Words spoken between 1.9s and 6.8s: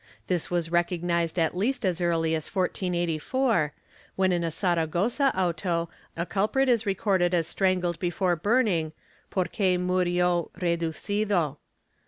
early as 1484, when in a Saragossa auto a culprit